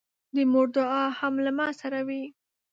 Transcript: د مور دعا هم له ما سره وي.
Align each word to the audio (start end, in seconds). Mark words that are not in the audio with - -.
د 0.35 0.37
مور 0.51 0.67
دعا 0.77 1.03
هم 1.19 1.33
له 1.45 1.51
ما 1.57 1.67
سره 1.81 1.99
وي. 2.07 2.23